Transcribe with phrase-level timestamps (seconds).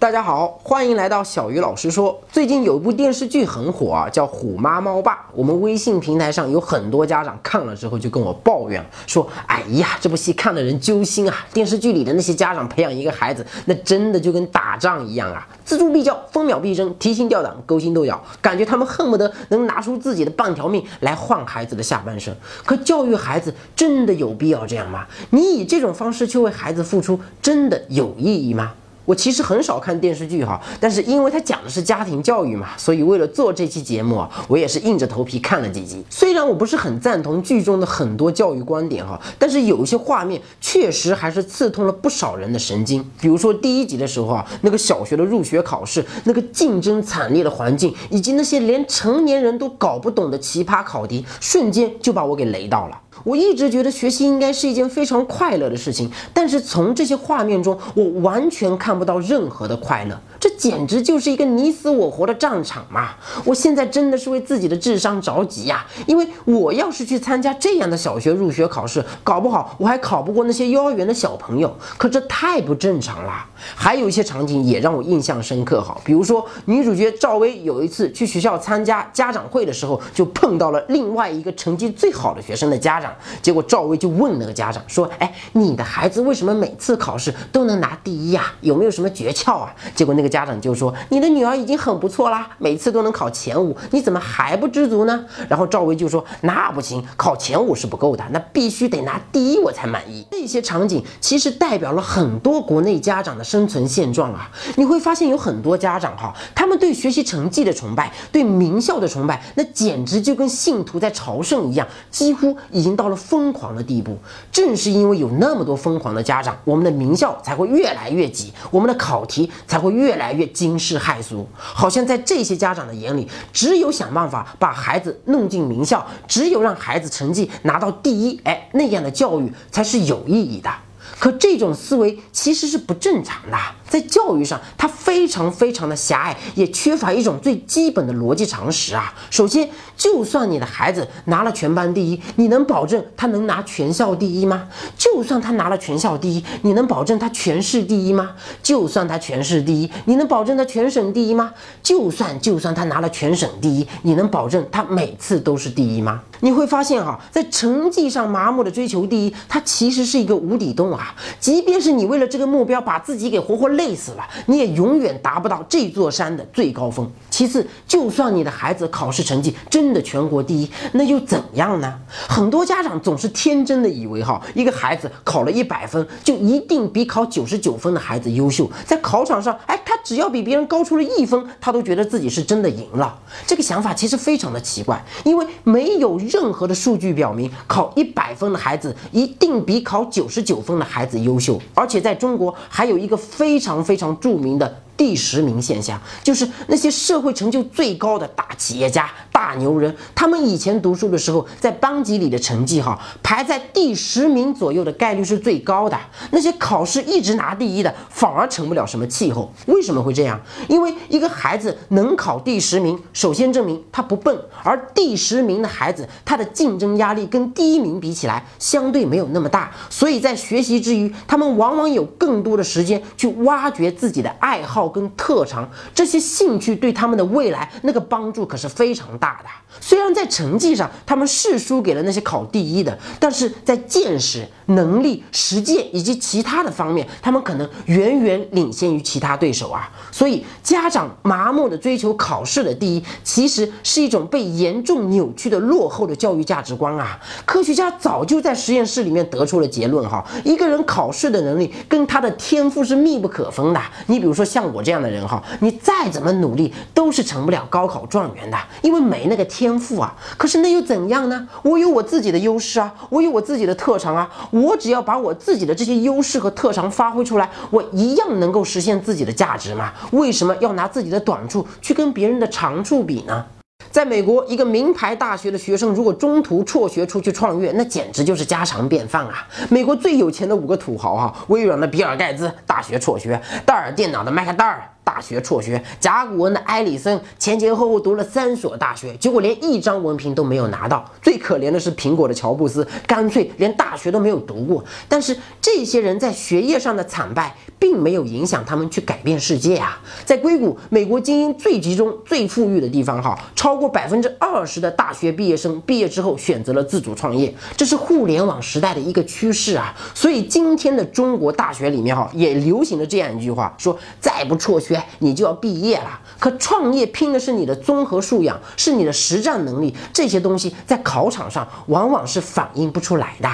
[0.00, 2.16] 大家好，欢迎来到小鱼老师说。
[2.30, 5.14] 最近有一部电视剧很火啊，叫《虎妈猫爸》。
[5.34, 11.44] 我们微信平台上有很多家长看了之后就跟我抱怨说：“哎呀，这部戏看的人揪心啊！
[11.52, 22.32] 电视剧里的那些家长培养一个孩子，那真的就跟打仗一样啊，锱铢必较，分秒必争，提心吊胆，勾心斗角，感觉他们恨不得能拿出自己的半条命来换孩子的下半生。
[22.64, 25.04] 可教育孩子真的有必要这样吗？
[25.30, 28.74] 你以这种方式去为孩子付出，真的有意义吗？”
[29.08, 36.04] 我其实很少看电视剧哈，但是因为它讲的是家庭教育嘛，所以为了做这期节目啊，我也是硬着头皮看了几集。
[36.10, 43.02] 虽然我不是很赞同剧中的很多教育观点哈，但是有一些画面确实还是刺痛了不少人的神经。
[43.18, 53.00] 比如说第一集的时候啊，那个小学的入学考试，那个竞争惨烈的环境，以及那些连成年人都搞不懂的奇葩考题，瞬间就把我给雷到了。
[53.24, 60.18] 我一直觉得学习应该是一件非常快乐的事情，但是从这些画面中，我完全看不到任何的快乐。
[60.40, 63.10] 这简直就是一个你死我活的战场嘛！
[63.44, 73.44] 我现在真的是为自己的智商着急呀，因为我要是去参加这样的小学入学考试，搞不好我还考不过那些幼儿园的小朋友，可这太不正常了。
[73.74, 83.07] 还有一些场景也让我印象深刻，哈，比如说女主角赵薇有一次去学校参加家长会的时候，就碰到了另外一个成绩最好的学生的家长，
[83.42, 88.52] 结果赵薇就问那个家长说：“哎，你的孩子为什么每次考试都能拿第一呀？
[88.60, 90.28] 有没有什么诀窍啊？”结果那个。
[90.28, 104.50] 家长就说：“你的女儿已经很不错啦，每次都能考前五，你怎么还不知足呢？”然后赵薇就说：“那不行，考前五是不够的，那必须得拿第一我才满意。”这些场景其实代表了很多国内家长的生存现状啊！
[104.76, 114.18] 你会发现有很多家长哈，他们对学习成绩的崇拜，对名校的崇拜，那简直就跟信徒在朝圣一样，几乎已经到了疯狂的地步。
[114.50, 120.08] 正是因为有那么多疯狂的家长，我们的名校才会越来越挤，我们的考题才会越。
[120.08, 130.70] 越来越惊世骇俗，好像在这些家长的眼里，只有想办法把孩子弄进名校，只有让孩子成绩拿到第一，哎，那样的教育才是有意义的。
[131.18, 133.56] 可这种思维其实是不正常的。
[133.88, 139.14] 在教育上，它非常非常的狭隘，也缺乏一种最基本的逻辑常识啊。
[139.30, 144.68] 首先，就算你的孩子拿了全班第一，你能保证他能拿全校第一吗？
[144.98, 148.32] 就算他拿了全校第一，你能保证他全市第一吗？
[148.62, 151.54] 就算他全市第一，你能保证他全省第一吗？
[151.82, 156.22] 就算就算他拿了全省第一，你能保证他每次都是第一吗？
[156.40, 161.14] 你会发现哈，在成绩上麻木的追求第一，它其实是一个无底洞啊。
[161.38, 163.68] 即便是你为了这个目标把自己给活活。
[163.68, 167.08] 累死了，你也永远达不到这座山的最高峰。
[167.30, 171.94] 其次，就算你的孩子考试成绩真的全国第一，那又怎样呢？
[172.26, 178.68] 很多家长总是天真的以为，哈，一个孩子考了一百分，就一定比考九十九分的孩子优秀。
[178.86, 183.16] 在考场上，哎，他只要比别人高出了一分，他都觉得自己是真的赢了。
[183.46, 191.60] 这个想法其实非常的奇怪，因为没有任何的数据表明考一百分的孩子一定比考九十九分的孩子优秀。
[191.74, 193.78] 而且在中国还有一个非常。
[193.88, 194.82] 非常著名的。
[194.98, 205.96] 第十名现象，就是那些社会成就最高的大企业家、大牛人，他们以前读书的时候，在班级里的成绩哈，排在第十名左右的概率是最高的。
[206.32, 209.52] 那些考试一直拿第一的，反而成不了什么气候。
[209.66, 210.40] 为什么会这样？
[210.68, 219.70] 因为一个孩子能考第十名，首先证明他不笨，而第十名的孩子，他的竞争压力跟第一名比起来，相对没有那么大。
[219.88, 224.87] 所以在学习之余，他们往往有更多的时间去挖掘自己的爱好。
[224.88, 229.48] 跟特长这些兴趣对他们的未来那个帮助可是非常大的。
[229.80, 239.90] 虽然在成绩上他们是输给了那些考第一的，但是在见识、能力、实践以及其他的方面，他们可能远远领先于其他对手啊。
[240.10, 247.18] 所以家长麻木的追求考试的第一，其实是一种被严重扭曲的落后的教育价值观啊。
[247.46, 253.80] 科学家早就在实验室里面得出了结论哈，一个人考试的能力跟他的天赋是密不可分的。
[254.08, 259.78] 你比如说像我这样的人哈，你再怎么努力都是成不了高考状元的，因为没那个天。
[259.78, 261.46] 赋啊，可是那又怎样呢？
[261.62, 264.28] 我有我自己的优势啊，我有我自己的特长啊，
[264.62, 269.92] 我只要把我自己的这些优势和特长发挥出来，我一样能够实现自己的价值嘛？
[270.12, 273.44] 为什么要拿自己的短处去跟别人的长处比呢？
[273.90, 279.48] 在美国，一个名牌大学的学生如果中途辍学出去创业，那简直就是家常便饭啊！
[279.70, 284.82] 美国最有钱的五个土豪哈，微软的比尔盖茨大学辍学，戴尔电脑的麦克戴尔。
[285.08, 291.02] 大学辍学；甲骨文的埃里森前前后后读了三所大学，结果连一张文凭都没有拿到。
[291.22, 294.84] 最可怜的是苹果的乔布斯，干脆连大学都没有读过。
[295.08, 299.98] 但是这些人在学业上的惨败，并没有影响他们去改变世界啊！
[300.26, 309.96] 在硅谷，美国精英最集中、最富裕的地方，哈，超过百分之二十的大学毕业生毕业之后选择了自主创业，这是互联网时代的一个趋势啊！
[310.14, 316.20] 所以今天的中国大学里面，哈，也流行了这样一句话：说再不辍学，你就要毕业了。
[316.38, 323.48] 可创业拼的是你的综合素养，是你的实战能力，这些东西在考场上往往是反映不出来的。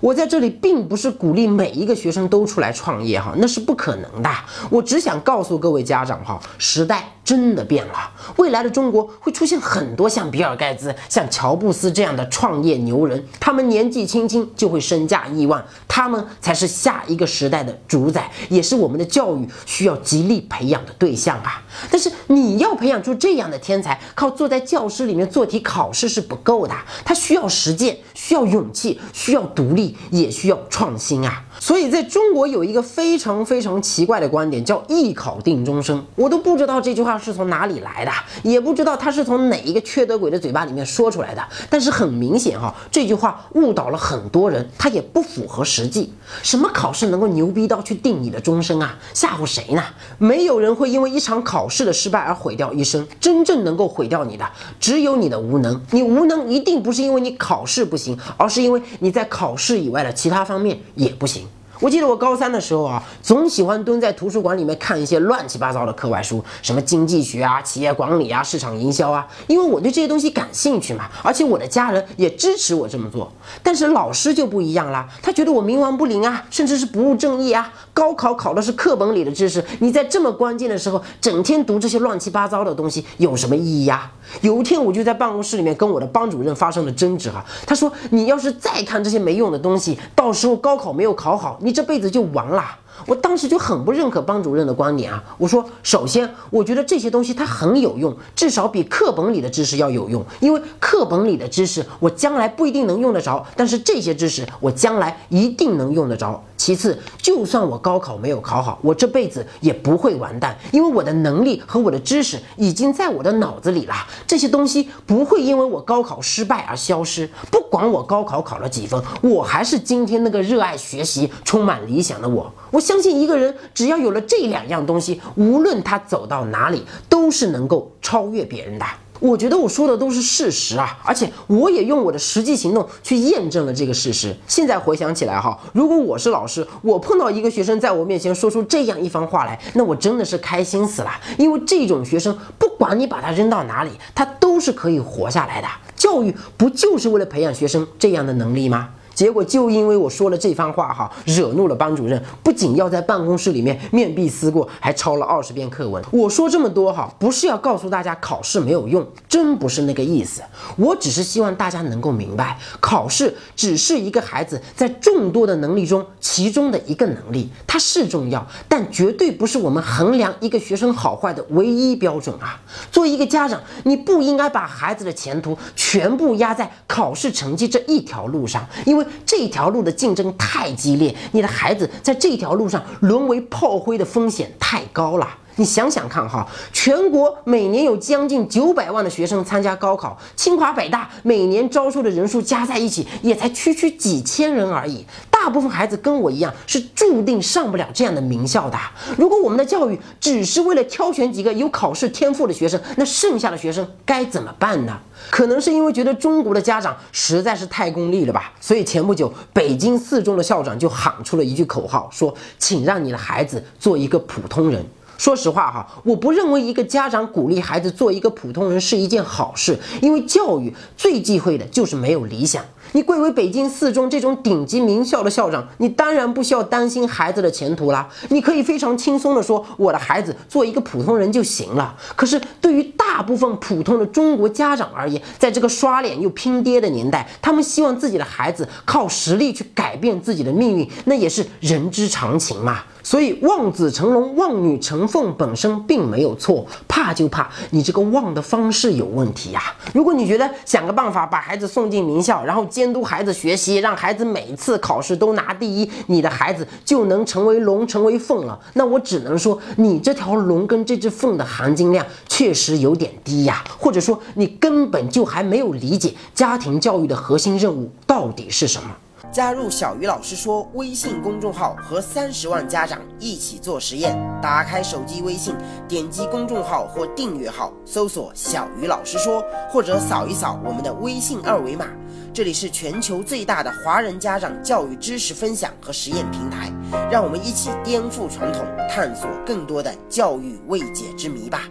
[0.00, 4.30] 我在这里并不是鼓励每一个学生都出来创业哈，那是不可能的。
[4.70, 7.04] 我只想告诉各位家长哈，时代。
[7.22, 21.62] 真的变了，未来的中国会出现很多像比尔盖茨、像乔布斯这样的创业牛人，他们年纪轻轻就会身价亿万，他们才是下一个时代的主宰，也是我们的教育需要极力培养的对象啊！
[21.88, 26.74] 但是你要培养出这样的天才，靠坐在教室里面做题考试是不够的，
[27.04, 27.96] 他需要实践，
[28.30, 31.42] 需要勇气，需要独立，也需要创新啊！
[31.58, 36.00] 所以，在中国有一个非常非常奇怪的观点，叫“艺考定终生”。
[36.14, 38.12] 我都不知道这句话是从哪里来的，
[38.44, 41.42] 也不知道他是从哪一个缺德鬼的嘴巴里面说出来的。
[41.68, 46.12] 但是很明显哈，这句话误导了很多人，它也不符合实际。
[46.44, 48.96] 什么考试能够牛逼到去定你的终生啊？
[49.12, 49.82] 吓唬谁呢？
[50.18, 53.04] 没有人会因为一场考试的失败而毁掉一生。
[53.20, 54.48] 真正能够毁掉你的，
[54.78, 55.78] 只有你的无能。
[55.90, 61.46] 你无能一定不是因为你考试不行，而是因为你在考试以外的其他方面也不行。
[61.80, 73.32] 我记得我高三的时候啊，总喜欢蹲在图书馆里面看一些乱七八糟的课外书，什么经济学啊、企业管理啊、市场营销啊，因为我对这些东西感兴趣嘛，而且我的家人也支持我这么做。
[73.62, 77.72] 但是老师就不一样啦，他觉得我冥顽不灵啊，甚至是不务正业啊。
[77.94, 84.10] 高考考的是课本里的知识，你在这么关键的时候整天读这些乱七八糟的东西，有什么意义呀？
[84.42, 91.69] 有一天我就在办公室里面跟我的班主任发生了争执哈，他说你要是再看这些没用的东西，到时候高考没有考好，你。
[91.70, 92.80] 你这辈子就完了。
[93.06, 95.22] 我当时就很不认可班主任的观点啊！
[95.38, 100.24] 我说，首先，我觉得这些东西它很有用，至少比课本里的知识要有用。
[100.40, 106.42] 因为课本里的知识我将来不一定能用得着，但是这些知识我将来一定能用得着。
[106.56, 113.94] 其次，就算我高考没有考好，我这辈子也不会完蛋，因为我的能力和我的知识已经在我的脑子里了。
[114.26, 117.28] 这些东西不会因为我高考失败而消失。
[117.50, 122.52] 不管我高考考了几分，我还是今天那个热爱学习、充满理想的我。
[122.70, 128.84] 我相信一个人只要有了这两样东西，无论他走到哪里，都是能够超越别人的。
[129.18, 134.34] 我觉得我说的都是事实啊，而且我也用我的实际行动去验证了这个事实。
[134.46, 141.10] 现在回想起来哈，如果我是老师，我碰到一个学生在我面前说出这样一番话来，那我真的是开心死了。
[141.36, 145.68] 因为这种学生，不管你把他扔到哪里，他都是可以活下来的。
[145.94, 148.88] 教育不就是为了培养学生这样的能力吗？
[149.20, 156.02] 结果就因为我说了这番话哈，惹怒了班主任，不仅要在办公室里面面壁思过，还抄了二十遍课文。
[156.10, 160.40] 我说这么多哈，不是要告诉大家考试没有用，真不是那个意思。
[160.78, 172.58] 我只是希望大家能够明白，考试只是一个孩子在众多的能力中其中的一个能力，它是重要，但绝对不是我们衡量一个学生好坏的唯一标准啊。
[172.90, 179.06] 作为一个家长，你不应该把孩子的前途全部压在考试成绩这一条路上，因为。
[179.24, 185.28] 这条路的竞争太激烈，你的孩子在这条路上沦为炮灰的风险太高了。
[185.56, 195.04] 你想想看哈，全国每年有将近九百万的学生参加高考，清华北大每年招收的人数加在一起也才区区几千人而已。
[195.42, 198.78] 大部分孩子跟我一样，是注定上不了这样的名校的。
[199.16, 205.00] 如果我们的教育只是为了挑选几个有考试天赋的学生，那剩下的学生该怎么办呢？
[205.30, 208.52] 可能是因为觉得中国的家长实在是太功利了吧。
[208.60, 214.84] 所以前不久，北京四中的校长就喊出了一句口号，说：“请让你的孩子做一个普通人。”
[215.16, 222.64] 说实话哈，我不认为一个家长鼓励孩子做一个普通人是一件好事，因为教育最忌讳的就是没有理想。
[222.92, 231.94] 你贵为北京四中这种顶级名校的校长，你当然不需要担心孩子的前途啦，你可以非常轻松的说，我的孩子做一个普通人就行了。
[232.16, 242.80] 可是对于大部分普通的中国家长而言，在这个刷脸又拼爹的年代，他们希望自己的孩子靠实力去改变自己的命运，那也是人之常情嘛。
[243.02, 249.74] 所以望子成龙、望女成凤本身并没有错，怕就怕你这个望的方式有问题呀。
[249.94, 268.88] 如果你觉得想个办法把孩子送进名校，然后监督孩子学习，让孩子每次考试都拿第一，你的孩子就能成为龙、成为凤了，那我只能说你这条龙跟这只凤的含金量确实有点低呀，或者说你根本就还没有理解家庭教育的核心任务到底是什么。
[269.30, 274.18] 加入小鱼老师说微信公众号，和三十万家长一起做实验。
[274.40, 275.54] 打开手机微信，
[275.86, 281.84] 点击公众号或订阅号，搜索“小鱼老师说”，或者扫一扫我们的微信二维码。
[282.32, 286.72] 这里是全球最大的华人家长教育知识分享和实验平台，
[287.10, 291.68] 让我们一起颠覆传统，探索更多的教育未解之谜吧。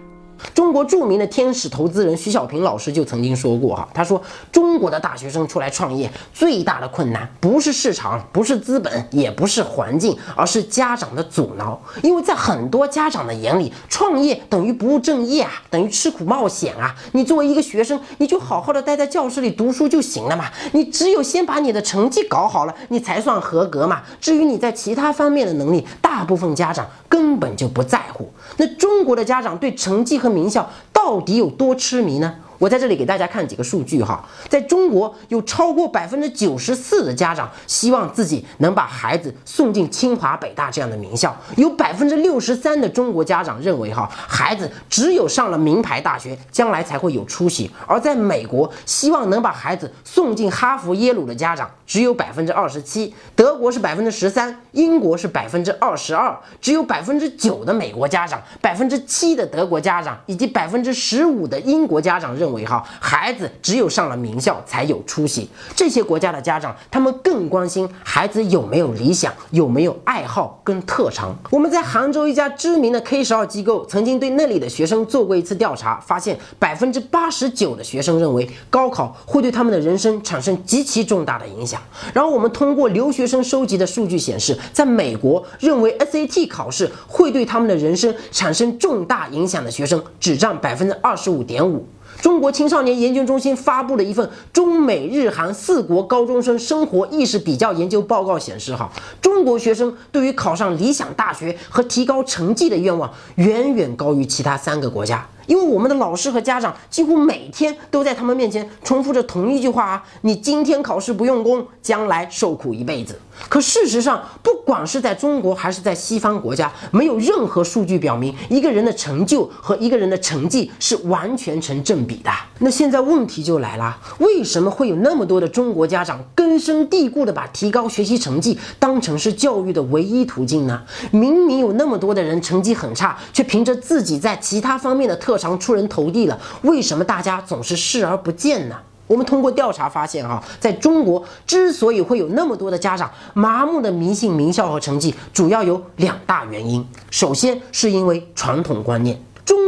[0.53, 11.79] 中国著名的天使投资人徐小平老师就曾经说过哈，他说中国的大学生出来创业最大的困难不是市场，不是资本，也不是环境，而是家长的阻挠。
[12.01, 16.96] 因为在很多家长的眼里，创业等于不务正业啊，等于吃苦冒险啊。
[17.12, 20.46] 你作为一个学生，你就好好的待在教室里读书就行了嘛。
[20.72, 24.01] 你只有先把你的成绩搞好了，你才算合格嘛。
[24.22, 28.30] 至于你在其他方面的能力，大大部分家长根本就不在乎。
[28.58, 32.36] 那中国的家长对成绩和名校到底有多痴迷呢？
[32.60, 47.72] 我在这里给大家看几个数据哈，在中国有超过百分之九十四的家长希望自己能把孩子送进清华北大这样的名校，有百分之六十三的中国家长认为哈，孩子只有上了名牌大学，将来才会有出息。
[47.88, 62.49] 而在美国，希望能把孩子送进哈佛、耶鲁的家长只有百分之二十七，德国是百分之十三，英国是百分之二十二，只有百分之九的美国家长、百分之七的德国家长以及百分之十五的英国家长认。
[62.50, 65.48] 认为哈，孩子只有上了名校才有出息。
[65.75, 71.36] 这些国家的家长，他们更关心孩子有没有理想，有没有爱好跟特长。
[71.51, 81.79] 我们在杭州一家知名的 K 十二机构，曾经对那里的学生做过一次调查，发现百分之八十九的学生认为高考会对他们的人生产生极其重大的影响。
[82.15, 91.86] 然后我们通过留学生收集的数据显示，在美国，认为 SAT 考试会对他们的人生产生重大影响的学生只占百分之二十五点五。
[92.22, 98.90] 中国青少年研究中心发布了一份中美日韩四国高中生生活意识比较研究报告，显示哈，
[99.22, 105.26] 中国学生对于考上理想大学和提高成绩的愿望远远高于其他三个国家。
[105.50, 113.20] 因为我们的老师和家长几乎每天都在他们面前重复着同一句话啊：你今天考试不用功，将来受苦一辈子。
[113.48, 122.29] 可事实上，不管是在中国还是在西方国家，没有任何数据表明一个人的成就和一个人的成绩是完全成正比的。
[122.60, 130.84] 那现在问题就来了，为什么会有那么多的中国家长根深蒂固的把提高学习成绩当成是教育的唯一途径呢？
[131.10, 138.75] 明明有那么多的人成绩很差，却凭着自己在其他方面的特常出人头地了，为什么大家总是视而不见呢？
[139.08, 146.86] 我们通过调查发现，哈，在中国之所以会有那么多的家长麻木的迷信名校和成绩，主要有两大原因。
[147.10, 149.19] 首先是因为传统观念。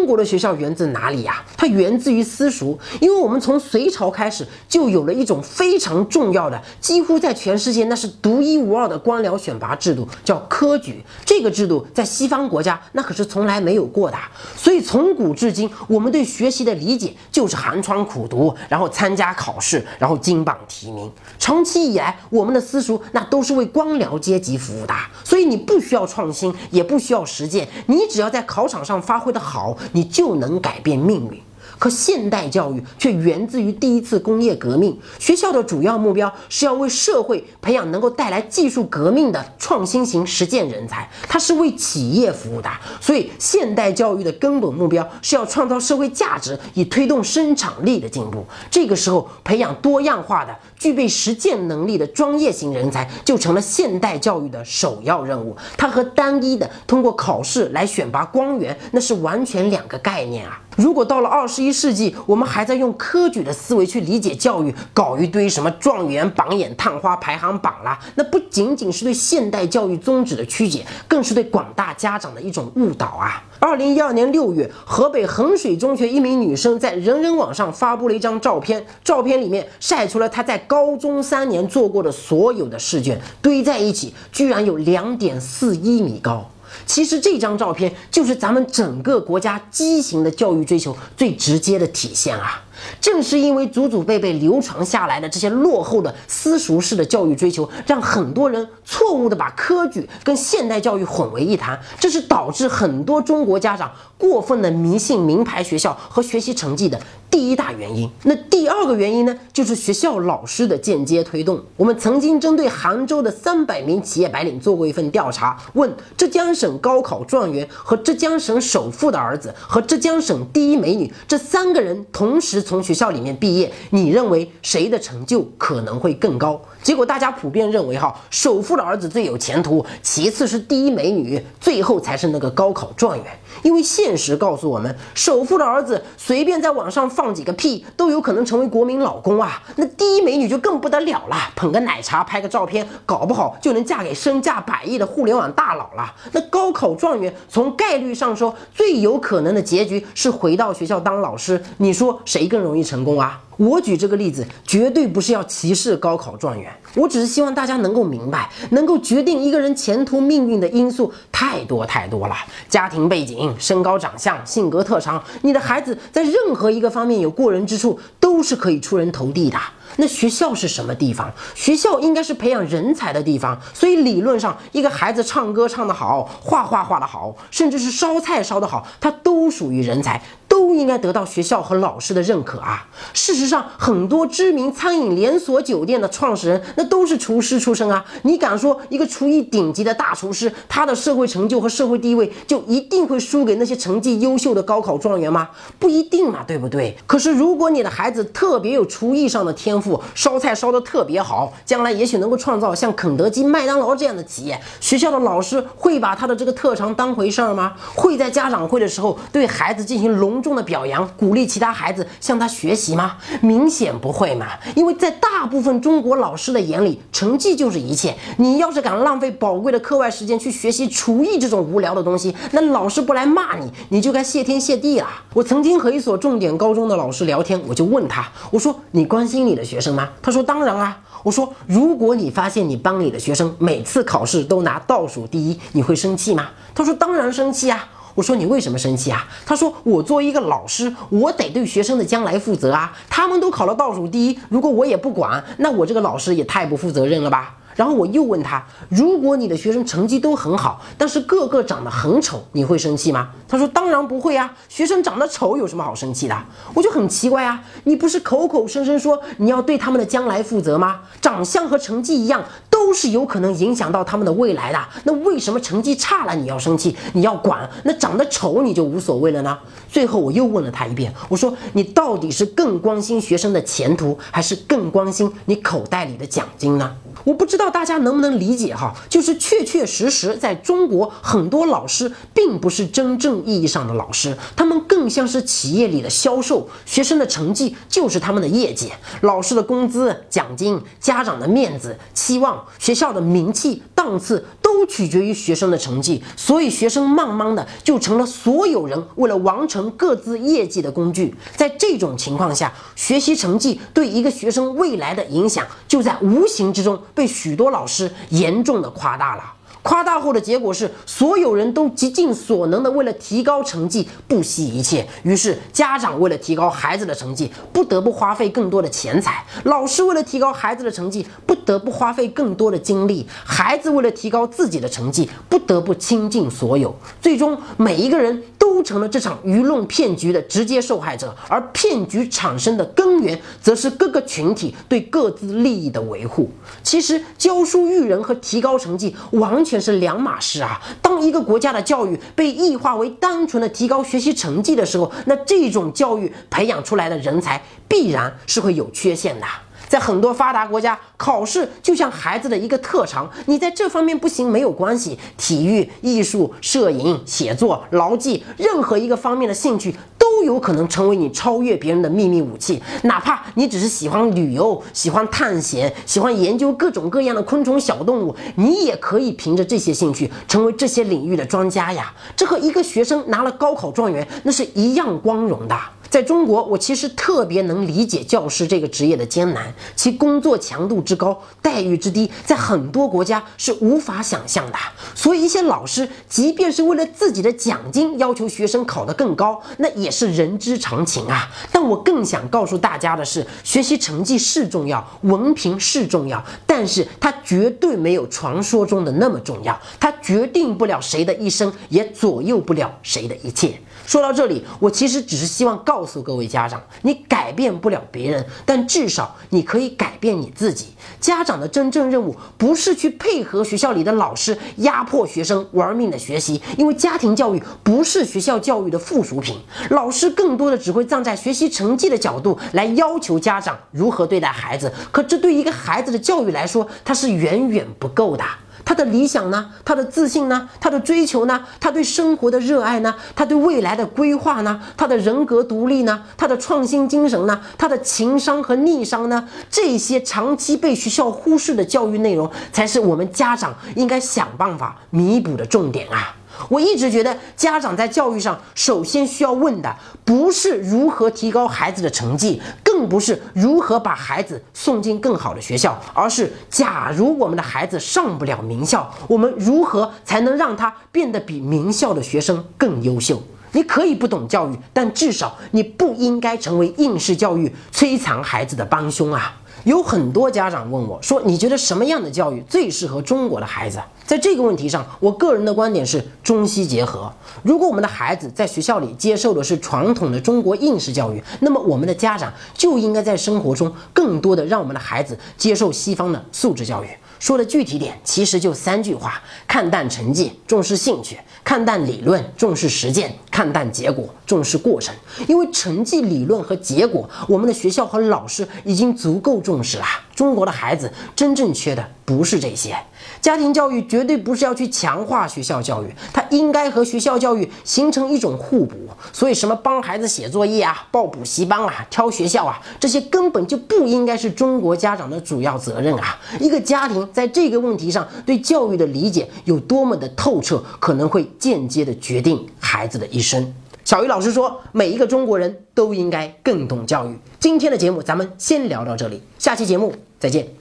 [0.02, 1.46] 中国的学校源自哪里呀？
[1.56, 11.06] 它源自于私塾，因为我们从隋朝开始就有了一种非常重要的，几乎在全世界那是独一无二的官僚选拔制度，叫科举。
[11.24, 14.18] 这个制度在西方国家那可是从来没有过的。
[14.58, 21.12] 所以从古至今，我们对学习的理解就是寒窗苦读，然后参加考试，然后金榜题名。
[21.38, 24.96] 长期以来，我们的私塾那都是为官僚阶级服务的。
[25.24, 29.78] 所以你不需要创新，也不需要实践，你只要在考场上发挥的好。
[29.92, 31.40] 你就能改变命运。
[31.82, 42.70] 可现代教育却源自于第一次工业革命，学校的主要目标是要为社会培养能够带来技术革命的创新型实践人才，它是为企业服务的。
[43.00, 48.46] 所以，现代教育的根本目标是要创造社会价值，以推动生产力的进步。
[48.70, 55.58] 这个时候，培养多样化的、具备实践能力的专业型人才，就成了现代教育的首要任务。
[55.76, 60.62] 它和单一的通过考试来选拔官员，那是完全两个概念啊！
[60.78, 73.44] 如果到了二十一世纪，我们还在用科举的思维去理解教育，搞一堆什么状元榜眼、探花排行榜啦，那不仅仅是对现代教育宗旨的曲解，更是对广大家长的一种误导啊！
[73.60, 86.50] 二零一二年六月，河北衡水中学一名女生在人人网上发布了一张照片，照片里面晒出了她在高中三年做过的所有的试卷，堆在一起，居然有两点四一米高。
[86.86, 92.64] 其实这张照片就是咱们整个国家畸形的教育追求最直接的体现啊！
[93.00, 107.00] 正是因为祖祖辈辈流传下来的这些落后的私塾式的教育追求，让很多人错误的把科举跟现代教育混为一谈，这是导致很多中国家长过分的迷信名牌学校和学习成绩的
[107.32, 108.08] 第一大原因。
[108.24, 111.60] 那第二个原因呢，就是学校老师的间接推动。
[111.78, 122.62] 我们曾经针对杭州的三百名企业白领做过一份调查，问浙江省高考状元和浙江省首富的儿子和浙江省第一美女这三个人同时。
[122.62, 126.62] 从学校里面毕业，你认为谁的成就可能会更高？
[126.84, 133.26] 结果大家普遍认为，哈，首富的儿子最有前途，其次是第一美女，最后才是那个高考状元。
[133.64, 139.62] 因为现实告诉我们，首富的儿子随便在网上放几个屁，都有可能成为国民老公啊。
[139.76, 146.12] 那第一美女就更不得了了，捧个奶茶，拍个照片，搞不好就能嫁给身价百亿的互联网大佬了。
[146.32, 151.62] 那高考状元，从概率上说，最有可能的结局是回到学校当老师。
[151.78, 153.40] 你说谁更容易成功啊？
[153.58, 162.36] 我举这个例子，绝对不是要歧视高考状元，我只是希望大家能够明白，能够决定一个人前途命运的因素太多太多了。
[162.68, 168.00] 家庭背景、身高、长相、性格特长，你的孩子在任何一个方面有过人之处，
[168.32, 169.58] 都是可以出人头地的。
[169.98, 171.30] 那学校是什么地方？
[171.54, 173.60] 学校应该是培养人才的地方。
[173.74, 180.22] 所以理论上，一个孩子唱歌唱得好，画画画得好，甚至是烧菜烧得好，他都属于人才。
[180.48, 182.86] 都应该得到学校和老师的认可啊！
[183.14, 188.04] 事实上，很多知名餐饮连锁酒店的创始人，那都是厨师出身啊！
[188.24, 195.50] 你敢说一个厨艺顶级的大厨师，他的社会成就和社会地位就一定会输给那些成绩优秀的高考状元吗？
[195.80, 196.98] 不一定嘛，对不对？
[197.08, 207.74] 可是，如果你的孩子特别有厨艺上的天赋，烧菜烧得特别好，将来也许能够创造像肯德基、麦当劳这样的企业，学校的老师会把他的这个特长当回事儿吗？
[207.96, 210.42] 会在家长会的时候对孩子进行隆。
[210.42, 213.18] 重的表扬，鼓励其他孩子向他学习吗？
[213.42, 214.48] 明显不会嘛！
[214.76, 218.16] 因为在大部分中国老师的眼里，成绩就是一切。
[218.38, 225.08] 你要是敢浪费宝贵的课外时间去学习厨艺这种无聊的东西，那老师不来骂你，你就该谢天谢地了。
[225.36, 230.10] 我曾经和一所重点高中的老师聊天，我就问，他我说你关心你的学生吗？
[230.22, 231.00] 他说当然啊。
[231.24, 236.50] 我说如果你发现你班里的学生每次考试都拿倒数第一，你会生气吗？
[236.74, 237.88] 他说当然生气啊。
[238.14, 239.26] 我说你为什么生气啊？
[239.46, 242.92] 他说我作为一个老师，我得对学生的将来负责啊。
[243.10, 247.56] 他们都考了倒数第一，如果我也不管，那我这个老师也太不负责任了吧。
[247.76, 253.30] 然后我又问他，如果你的学生成绩都很好，但是个个长得很丑，你会生气吗？
[253.48, 256.38] 他说当然不会啊，学生长得丑有什么好生气的？
[256.74, 261.02] 我就很奇怪啊，你不是口口声声说你要对他们的将来负责吗？
[261.22, 262.44] 长相和成绩一样。
[262.82, 264.80] 都是有可能影响到他们的未来的。
[265.04, 267.70] 那为什么成绩差了你要生气，你要管？
[267.84, 269.56] 那长得丑你就无所谓了呢？
[269.88, 276.96] 最后我又问了他一遍，我说你到底是更关心学生的前途，还是更关心你口袋里的奖金呢？
[277.24, 288.92] 我不知道大家能不能理解哈，就是确确实实在中国，很多老师并不是真正意义上的老师，他们更像是企业里的销售，学生的成绩就是他们的业绩，
[289.22, 292.66] 老师的工资、奖金、家长的面子、期望。
[292.80, 301.36] 学校的名气档次都取决于学生的成绩，所以学生慢慢的就成了所有人为了完成各自业绩的工具。
[301.56, 309.44] 在这种情况下，学习成绩对一个学生未来的影响，就在无形之中被许多老师严重的夸大了。
[309.84, 315.08] 夸大后的结果是，所有人都极尽所能的为了提高成绩不惜一切。
[315.24, 319.32] 于是，家长为了提高孩子的成绩，不得不花费更多的钱财；
[319.64, 326.96] 老师为了提高孩子的成绩，不得不花费更多的精力；孩子为了提高自己的成绩，不得不倾尽所有。
[327.20, 328.44] 最终，每一个人
[328.84, 331.34] 成了这场舆论骗局的直接受害者。
[331.48, 336.52] 而骗局产生的根源，则是各个群体对各自利益的维护。
[336.84, 339.62] 其实，教书育人和提高成绩完。
[339.64, 340.82] 全是两码事啊！
[341.02, 349.46] 当一个国家的教育被异化为单纯的提高学习成绩的时候，那这种教育培养出来的人才必然是会有缺陷的。
[349.92, 359.94] 在很多发达国家，考试就像孩子的一个特长，你在这方面不行没有关系，体育、艺术、摄影、写作、牢记，任何一个方面的兴趣。
[360.18, 372.14] 都有可能成为你超越别人的秘密武器，哪怕你只是喜欢旅游、喜欢探险、喜欢研究各种各样的昆虫小动物，你也可以凭着这些兴趣成为这些领域的专家呀。
[372.36, 375.76] 这和一个学生拿了高考状元那是一样光荣的。
[376.12, 384.78] 在中国，我其实特别能理解教师这个职业的艰难，其工作强度之高，待遇之低，在很多国家是无法想象的。
[385.16, 391.50] 所以，一些老师即便是为了自己的奖金，要求学生考得更高，那也是人之常情啊。
[391.72, 399.80] 但我更想告诉大家的是，学习成绩是重要，文凭是重要，但是它绝对没有传说中的那么重要。
[399.98, 403.80] 它决定不了谁的一生，也左右不了谁的一切。
[404.12, 410.88] 说到这里，我其实只是希望告诉各位家长，你改变不了别人，但至少你可以改变你自己。
[411.22, 419.58] 家长的真正任务不是去配合学校里的老师压迫学生玩命的学习，因为家庭教育不是学校教育的附属品。
[419.92, 428.44] 老师更多的只会站在学习成绩的角度来要求家长如何对待孩子，可这对一个孩子的教育来说，它是远远不够的。
[428.84, 429.70] 他的理想呢？
[429.86, 430.70] 他的自信呢？
[430.80, 431.64] 他的追求呢？
[431.80, 433.16] 他对生活的热爱呢？
[433.36, 434.82] 他对未来的规划呢？
[434.98, 436.24] 他的人格独立呢？
[436.38, 437.62] 他的创新精神呢？
[437.78, 439.48] 他的情商和逆商呢？
[439.70, 446.36] 这些长期被学校忽视的教育内容，才是我们家长应该想办法弥补的重点啊！
[446.70, 452.62] 我一直觉得，家长在教育上首先需要问的，不是如何提高孩子的成绩，
[453.02, 463.42] 并不是如何把孩子送进更好的学校，而是假如我们的孩子上不了名校，我们如何才能让他变得比名校的学生更优秀？
[463.72, 469.56] 你可以不懂教育，但至少你不应该成为应试教育摧残孩子的帮凶啊！
[469.84, 477.32] 有很多家长问我说：“你觉得什么样的教育最适合中国的孩子？”在这个问题上，我个人的观点是中西结合。
[477.64, 487.08] 如果我们的孩子在学校里接受的是传统的中国应试教育，那么我们的家长就应该在生活中更多的让我们的孩子接受西方的素质教育。
[487.40, 495.14] 说的具体点，其实就三句话：看淡成绩，重视兴趣；看淡理论，重视实践；看淡结果，重视过程。
[495.48, 500.06] 因为成绩、理论和结果，我们的学校和老师已经足够重视了。
[500.34, 502.96] 中国的孩子真正缺的不是这些。
[503.40, 508.96] 家庭教育绝对不是要去强化学校教育，它应该和学校教育形成一种互补。
[509.32, 516.40] 所以，什么帮孩子写作业啊、报补习班啊、挑学校啊，这些根本就不应该是中国家长的主要责任啊！
[516.60, 523.74] 一个家庭在这个问题上对教育的理解有多么的透彻，可能会间接的决定孩子的一生。
[524.04, 527.38] 小鱼老师说，每一个中国人都应该更懂教育。
[527.60, 530.81] 今天的节目咱们先聊到这里，下期节目再见。